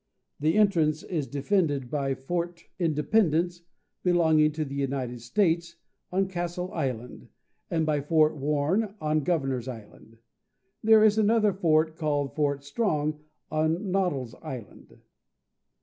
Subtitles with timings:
[0.39, 3.61] The entrance is defended by Fort Independence,
[4.01, 5.75] belonging to the United States,
[6.11, 7.27] on Castle Island,
[7.69, 10.17] and by Fort Warren, on Governor's Island.
[10.83, 13.19] There is another fort, called Fort Strong,
[13.51, 15.01] on Noddle's Island.